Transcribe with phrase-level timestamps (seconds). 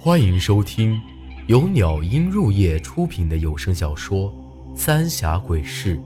[0.00, 1.02] 欢迎收听
[1.48, 4.32] 由鸟音入夜出品的有声小说
[4.76, 5.96] 《三峡鬼事》，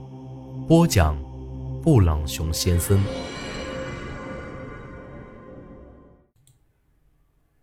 [0.65, 1.15] 播讲：
[1.83, 2.99] 布朗熊先生。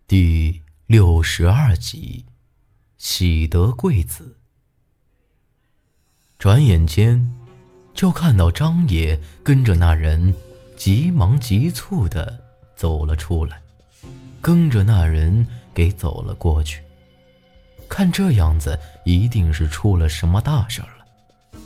[0.06, 2.26] 第六十二集，
[2.96, 4.38] 喜得贵子。
[6.38, 7.28] 转眼间，
[7.92, 10.32] 就看到张爷跟着那人
[10.76, 12.40] 急忙急促的
[12.76, 13.60] 走了出来，
[14.40, 15.44] 跟着那人。
[15.80, 16.82] 给走了过去，
[17.88, 21.58] 看这样子，一定是出了什么大事了。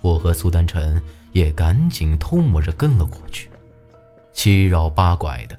[0.00, 3.50] 我和苏丹臣也赶紧偷摸着跟了过去，
[4.32, 5.58] 七绕八拐的，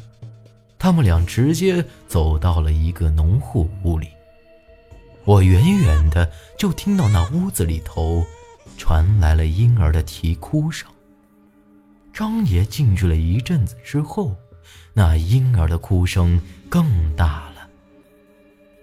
[0.80, 4.08] 他们俩直接走到了一个农户屋里。
[5.24, 8.26] 我远远的就听到那屋子里头
[8.76, 10.90] 传来了婴儿的啼哭声。
[12.12, 14.36] 张爷进去了一阵子之后，
[14.94, 16.42] 那婴儿的哭声
[16.72, 17.53] 更大了。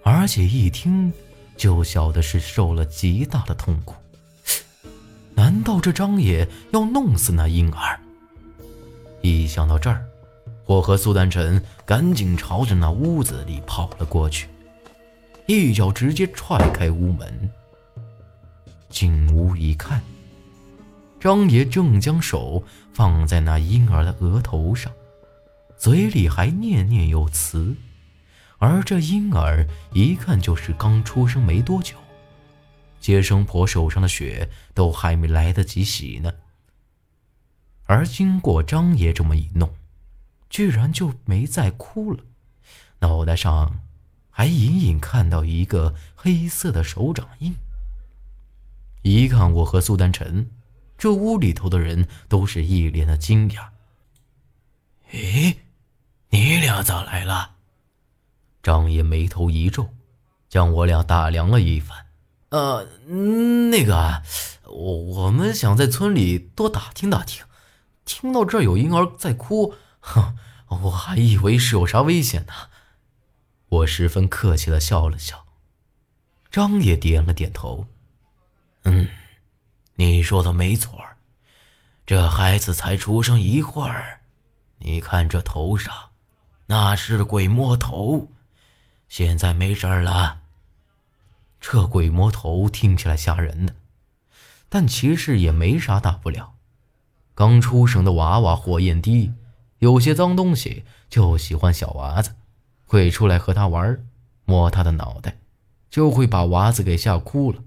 [0.03, 1.11] 而且一听，
[1.55, 3.95] 就晓得是受了极大的痛苦。
[5.35, 7.99] 难道这张爷要弄死那婴儿？
[9.21, 10.05] 一想到这儿，
[10.65, 14.47] 我和苏丹臣赶紧朝着那屋子里跑了过去，
[15.45, 17.49] 一脚直接踹开屋门。
[18.89, 20.01] 进屋一看，
[21.19, 24.91] 张爷正将手放在那婴儿的额头上，
[25.77, 27.75] 嘴里还念念有词。
[28.61, 31.95] 而这婴儿一看就是刚出生没多久，
[32.99, 36.31] 接生婆手上的血都还没来得及洗呢。
[37.85, 39.73] 而经过张爷这么一弄，
[40.47, 42.23] 居然就没再哭了，
[42.99, 43.79] 脑袋上
[44.29, 47.55] 还隐隐看到一个黑色的手掌印。
[49.01, 50.51] 一看我和苏丹晨，
[50.99, 53.69] 这屋里头的人都是一脸的惊讶。
[55.11, 55.55] 咦，
[56.29, 57.55] 你俩咋来了？
[58.61, 59.89] 张爷眉头一皱，
[60.49, 62.05] 将我俩打量了一番。
[62.49, 62.85] 呃，
[63.69, 64.21] 那个，
[64.65, 67.45] 我我们想在村里多打听打听，
[68.05, 70.37] 听到这儿有婴儿在哭，哼，
[70.67, 72.53] 我还以为是有啥危险呢。
[73.69, 75.45] 我十分客气的笑了笑。
[76.51, 77.87] 张爷点了点头，
[78.83, 79.07] 嗯，
[79.95, 80.99] 你说的没错
[82.05, 84.19] 这孩子才出生一会儿，
[84.79, 85.93] 你看这头上，
[86.65, 88.27] 那是鬼摸头。
[89.11, 90.39] 现在没事了。
[91.59, 93.75] 这鬼魔头听起来吓人的，
[94.69, 96.53] 但其实也没啥大不了。
[97.35, 99.33] 刚出生的娃娃火焰低，
[99.79, 102.35] 有些脏东西就喜欢小娃子，
[102.85, 104.01] 会出来和他玩，
[104.45, 105.39] 摸他的脑袋，
[105.89, 107.61] 就会把娃子给吓哭了。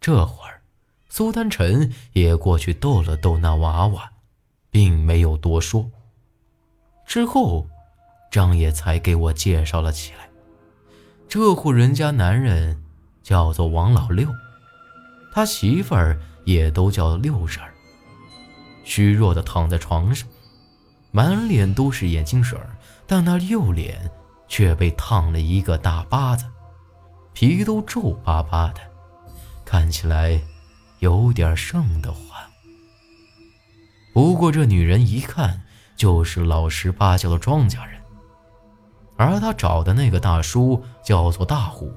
[0.00, 0.62] 这会儿，
[1.10, 4.12] 苏丹臣也过去逗了逗那娃娃，
[4.70, 5.90] 并没有多说。
[7.04, 7.68] 之后。
[8.30, 10.28] 张爷才给我介绍了起来。
[11.28, 12.82] 这户人家男人
[13.22, 14.28] 叫做王老六，
[15.32, 17.72] 他媳妇儿也都叫六婶儿。
[18.84, 20.28] 虚弱的躺在床上，
[21.10, 22.76] 满脸都是眼睛水儿
[23.06, 24.10] 但那右脸
[24.46, 26.44] 却被烫了一个大疤子，
[27.32, 28.80] 皮都皱巴巴的，
[29.64, 30.40] 看起来
[31.00, 32.22] 有点瘆得慌。
[34.14, 35.62] 不过这女人一看
[35.96, 37.95] 就是老实巴交的庄稼人。
[39.16, 41.90] 而他找的那个大叔叫做大虎，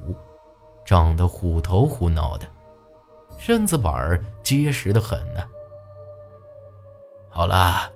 [0.85, 2.47] 长得虎头虎脑的，
[3.38, 5.41] 身子板儿结实的很呢。
[7.30, 7.90] 好了，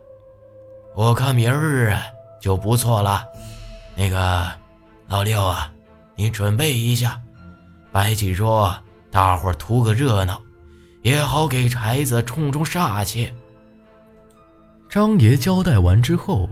[0.95, 1.95] 我看明日
[2.39, 3.25] 就不错了。
[3.95, 4.45] 那个
[5.07, 5.71] 老六啊，
[6.15, 7.21] 你准备一下，
[7.91, 8.75] 摆几桌，
[9.09, 10.41] 大伙儿图个热闹，
[11.01, 13.33] 也好给柴子冲冲煞气。
[14.89, 16.47] 张爷交代完之后，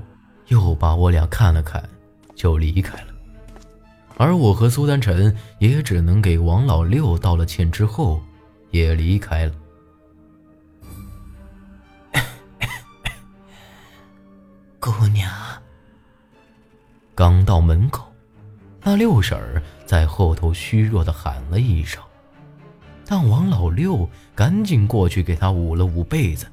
[0.48, 1.84] 又把我俩看了看。
[2.42, 3.14] 就离开了，
[4.18, 8.20] 而我和苏丹臣也只能给王老六道了歉之后，
[8.72, 9.54] 也离开了。
[14.80, 15.32] 姑娘，
[17.14, 18.12] 刚到门口，
[18.82, 22.02] 那六婶儿在后头虚弱的喊了一声，
[23.06, 26.48] 但王老六赶紧过去给她捂了捂被子，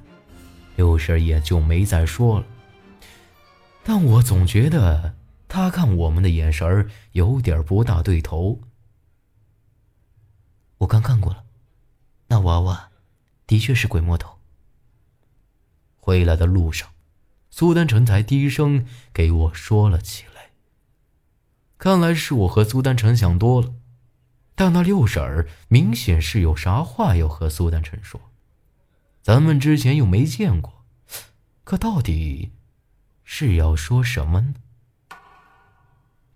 [0.77, 2.45] 六婶也就没再说了。
[3.83, 5.15] 但我总觉得。
[5.59, 8.61] 他看我们的眼神儿有点不大对头。
[10.79, 11.45] 我刚看过了，
[12.29, 12.91] 那娃娃
[13.45, 14.39] 的确是鬼魔头。
[15.97, 16.91] 回来的路上，
[17.51, 20.53] 苏丹臣才低声给我说了起来。
[21.77, 23.75] 看来是我和苏丹臣想多了，
[24.55, 28.21] 但那六婶儿明显是有啥话要和苏丹臣说。
[29.21, 30.85] 咱们之前又没见过，
[31.65, 32.53] 可到底
[33.25, 34.55] 是要说什么呢？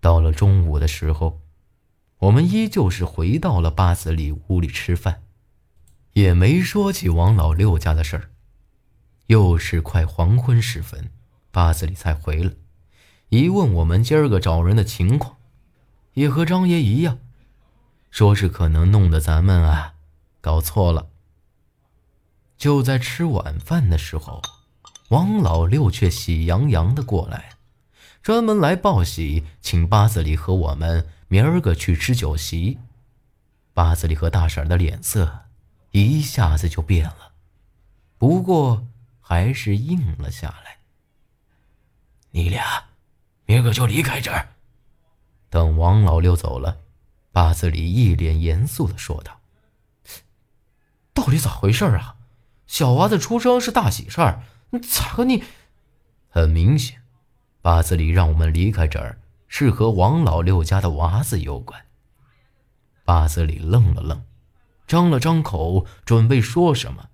[0.03, 1.39] 到了中午的时候，
[2.19, 5.23] 我们依旧是回到了八子里屋里吃饭，
[6.11, 8.29] 也没说起王老六家的事儿。
[9.27, 11.09] 又是快黄昏时分，
[11.51, 12.51] 八子里才回来，
[13.29, 15.37] 一问我们今儿个找人的情况，
[16.15, 17.19] 也和张爷一样，
[18.11, 19.93] 说是可能弄得咱们啊
[20.41, 21.07] 搞错了。
[22.57, 24.41] 就在吃晚饭的时候，
[25.11, 27.51] 王老六却喜洋洋的过来。
[28.23, 32.79] 专门来报喜，请八子里和我们明儿个去吃酒席。
[33.73, 35.41] 八子里和大婶的脸色
[35.91, 37.33] 一下子就变了，
[38.17, 38.87] 不过
[39.19, 40.77] 还是应了下来。
[42.31, 42.85] 你俩
[43.45, 44.55] 明儿个就离开这儿。
[45.49, 46.77] 等王老六走了，
[47.33, 49.41] 八子里一脸严肃的说道
[51.13, 52.15] ：“到底咋回事啊？
[52.67, 54.43] 小娃子出生是大喜事儿，
[54.81, 55.43] 咋个你？
[56.29, 57.02] 很明显。”
[57.63, 59.17] 八子里让我们离开这儿，
[59.47, 61.85] 是和王老六家的娃子有关。
[63.05, 64.21] 八子里愣了愣，
[64.85, 67.07] 张了张口，准备说什么，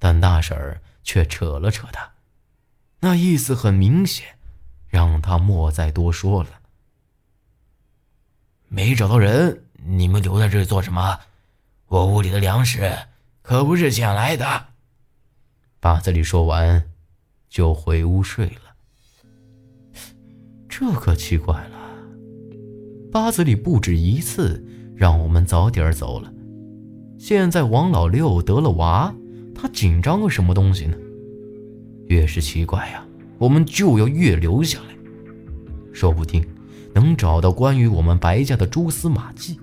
[0.00, 2.14] 但大婶儿却扯了扯他，
[2.98, 4.36] 那意思很明显，
[4.88, 6.50] 让他莫再多说了。
[8.66, 11.20] 没找到人，你们留在这里做什么？
[11.86, 13.06] 我屋里的粮食
[13.40, 14.66] 可不是捡来的。
[15.78, 16.90] 八子里说完，
[17.48, 18.65] 就回屋睡了。
[20.78, 21.70] 这可奇怪了，
[23.10, 24.62] 八子里不止一次
[24.94, 26.30] 让我们早点走了。
[27.16, 29.14] 现在王老六得了娃，
[29.54, 30.94] 他紧张个什么东西呢？
[32.08, 33.02] 越是奇怪呀，
[33.38, 34.94] 我们就要越留下来，
[35.94, 36.46] 说不定
[36.92, 39.58] 能找到关于我们白家的蛛丝马迹。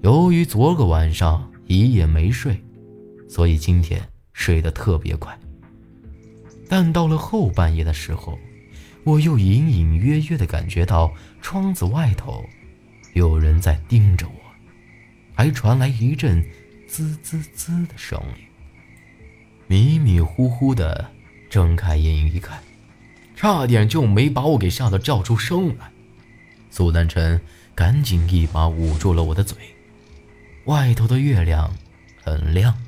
[0.00, 2.60] 由于昨个晚上一夜没睡，
[3.28, 5.38] 所以今天睡得特别快。
[6.68, 8.36] 但到了后半夜的时候，
[9.04, 12.44] 我又隐隐约约的感觉到窗子外头
[13.14, 14.40] 有人在盯着我，
[15.34, 16.44] 还传来一阵
[16.86, 18.44] 滋滋滋的声音。
[19.66, 21.10] 迷迷糊糊的
[21.50, 22.62] 睁开眼一看，
[23.34, 25.90] 差点就没把我给吓得叫出声来。
[26.70, 27.40] 苏丹晨
[27.74, 29.56] 赶紧一把捂住了我的嘴。
[30.66, 31.74] 外头的月亮
[32.22, 32.80] 很亮，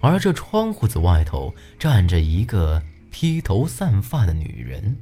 [0.00, 4.96] 而这窗户子外头站着一个披头散发的女人。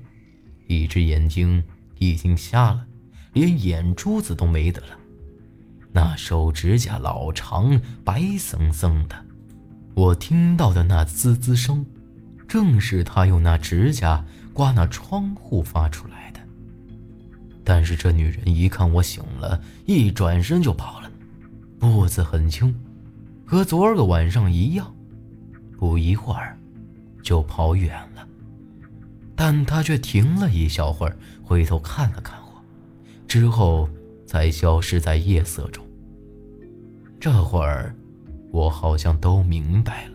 [0.67, 1.63] 一只眼睛
[1.99, 2.87] 已经瞎了，
[3.33, 4.99] 连眼珠子都没得了。
[5.93, 9.17] 那手指甲老长，白森森的。
[9.95, 11.85] 我听到的那滋滋声，
[12.47, 16.41] 正是他用那指甲刮那窗户发出来的。
[17.65, 21.11] 但是这女人一看我醒了，一转身就跑了，
[21.79, 22.75] 步子很轻，
[23.47, 24.95] 和昨儿个晚上一样。
[25.79, 26.59] 不一会儿，
[27.23, 28.16] 就跑远了。
[29.37, 32.63] 但他却停了一小会儿，回头看了看我，
[33.29, 33.87] 之后
[34.27, 35.85] 才消失在夜色中。
[37.21, 37.95] 这会儿，
[38.51, 40.13] 我好像都明白了，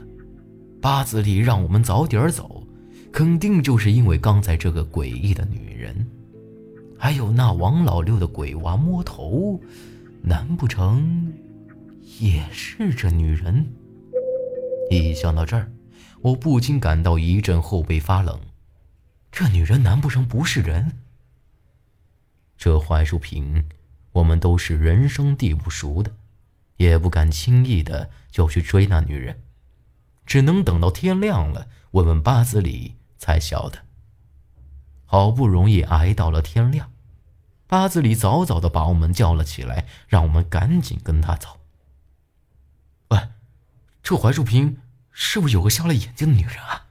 [0.82, 2.64] 八子里让我们早点走，
[3.12, 6.08] 肯定就是因为刚才这个诡异的女人，
[6.98, 9.60] 还有那王老六的鬼娃摸头，
[10.24, 11.32] 难不成
[12.20, 13.66] 也是这女人？
[14.90, 15.72] 一想到这儿，
[16.22, 18.40] 我不禁感到一阵后背发冷。
[19.32, 21.00] 这女人难不成不是人？
[22.58, 23.68] 这槐树坪，
[24.12, 26.12] 我们都是人生地不熟的，
[26.78, 29.42] 也不敢轻易的就去追那女人，
[30.26, 33.80] 只能等到天亮了，问问八子里才晓得。
[35.06, 36.92] 好不容易挨到了天亮，
[37.68, 41.60] 八子里早早的把我们叫了起来，让我们赶紧跟他走。
[43.10, 43.30] 喂，
[44.04, 44.78] 这槐树坪
[45.12, 46.88] 是不是有个瞎了眼睛的女人啊？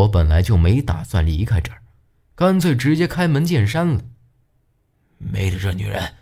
[0.00, 1.82] 我本来就没打算离开这儿，
[2.34, 4.02] 干脆直接开门见山了。
[5.18, 6.14] 没的，这女人，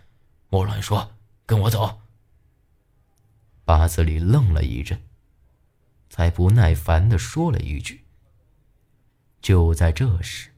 [0.49, 1.13] 莫乱说，
[1.45, 2.01] 跟我走。
[3.63, 5.01] 八子里愣了一阵，
[6.09, 8.05] 才不耐烦的说了一句。
[9.41, 10.51] 就在这时，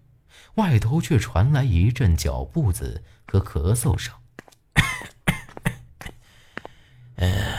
[0.56, 4.16] 外头却传来一阵脚步子和咳嗽声。
[7.18, 7.56] 嗯，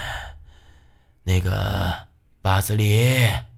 [1.22, 2.08] 那个
[2.40, 3.51] 八子里。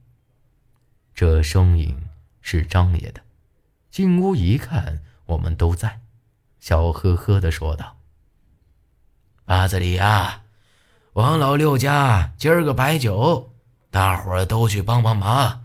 [1.15, 1.97] 这声音
[2.41, 3.21] 是张爷的。
[3.91, 6.01] 进屋一看，我们都在，
[6.59, 7.97] 笑呵呵的说道
[9.47, 10.43] ：“八子里呀，
[11.13, 13.53] 王老六家今儿个摆酒，
[13.93, 15.65] 大伙儿都去帮帮忙，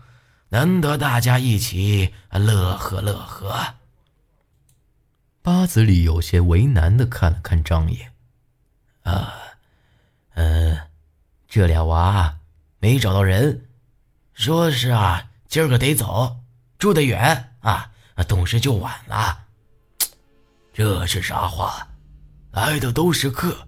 [0.50, 3.74] 难得大家一起乐呵乐呵。”
[5.42, 8.12] 八子里有些为难的看了看张爷
[9.02, 9.34] ：“啊，
[10.34, 10.78] 嗯，
[11.48, 12.38] 这俩娃
[12.78, 13.66] 没找到人，
[14.32, 16.44] 说是啊。”今儿个得走，
[16.78, 17.90] 住得远啊，
[18.28, 19.36] 动时就晚了。
[20.72, 21.88] 这是啥话？
[22.52, 23.66] 来的都是客，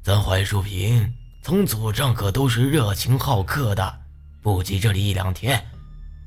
[0.00, 4.00] 咱槐树坪从祖上可都是热情好客的，
[4.40, 5.60] 不急这里一两天。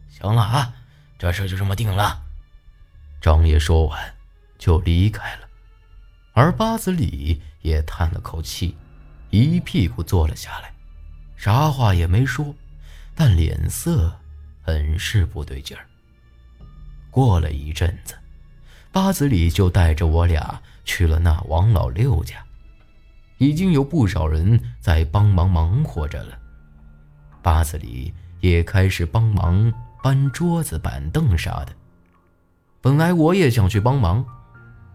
[0.09, 0.73] 行了啊，
[1.17, 2.21] 这事就这么定了。
[3.21, 4.13] 张爷说完，
[4.59, 5.47] 就离开了，
[6.33, 8.77] 而八子李也叹了口气，
[9.29, 10.73] 一屁股坐了下来，
[11.37, 12.53] 啥话也没说，
[13.15, 14.13] 但脸色
[14.71, 15.85] 很是不对劲儿。
[17.09, 18.15] 过了一阵子。
[18.93, 22.43] 八子里就带着我俩去了那王老六家，
[23.37, 26.37] 已经有不少人在帮忙忙活着了。
[27.41, 29.73] 八子里也开始帮忙
[30.03, 31.73] 搬桌子、板凳啥的。
[32.81, 34.25] 本来我也想去帮忙，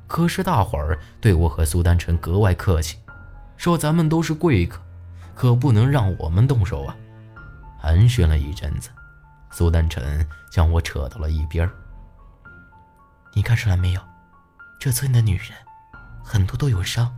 [0.07, 2.99] 可是大伙儿对我和苏丹臣格外客气，
[3.57, 4.83] 说咱们都是贵客，
[5.35, 6.95] 可不能让我们动手啊。
[7.79, 8.91] 寒暄了一阵子，
[9.51, 11.73] 苏丹臣将我扯到了一边儿。
[13.35, 14.01] 你看出来没有？
[14.79, 15.49] 这村的女人
[16.23, 17.11] 很多都有伤。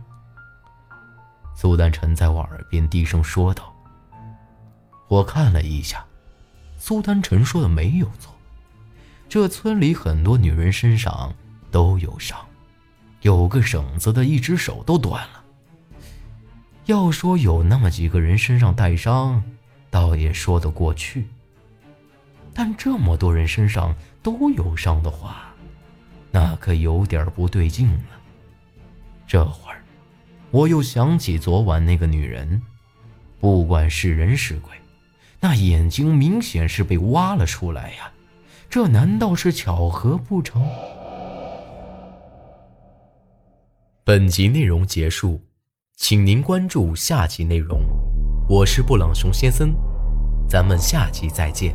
[1.55, 3.73] 苏丹臣在我耳边低声说道。
[5.09, 6.05] 我看了一下，
[6.77, 8.33] 苏丹臣说的没有错。
[9.27, 11.33] 这村里很多女人身上
[11.69, 12.37] 都有伤，
[13.21, 15.43] 有个婶子的一只手都断了。
[16.85, 19.43] 要说有那么几个人身上带伤，
[19.89, 21.27] 倒也说得过去。
[22.61, 25.53] 但这么多人身上都有伤的话，
[26.29, 28.19] 那可有点不对劲了。
[29.25, 29.81] 这会儿，
[30.51, 32.61] 我又想起昨晚那个女人，
[33.39, 34.73] 不管是人是鬼，
[35.39, 38.11] 那眼睛明显是被挖了出来呀！
[38.69, 40.61] 这难道是巧合不成？
[44.03, 45.39] 本集内容结束，
[45.95, 47.79] 请您关注下集内容。
[48.49, 49.73] 我是布朗熊先生，
[50.49, 51.73] 咱们下集再见。